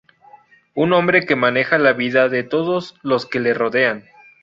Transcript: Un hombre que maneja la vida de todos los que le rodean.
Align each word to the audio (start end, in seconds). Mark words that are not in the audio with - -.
Un 0.73 0.93
hombre 0.93 1.27
que 1.27 1.35
maneja 1.35 1.77
la 1.77 1.93
vida 1.93 2.27
de 2.27 2.41
todos 2.41 2.95
los 3.03 3.27
que 3.27 3.39
le 3.39 3.53
rodean. 3.53 4.05